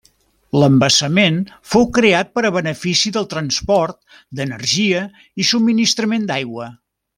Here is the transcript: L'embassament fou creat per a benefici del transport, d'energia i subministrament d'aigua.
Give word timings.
L'embassament 0.61 1.35
fou 1.73 1.85
creat 1.97 2.31
per 2.39 2.43
a 2.49 2.51
benefici 2.55 3.13
del 3.19 3.29
transport, 3.35 4.01
d'energia 4.41 5.05
i 5.45 5.47
subministrament 5.53 6.29
d'aigua. 6.33 6.73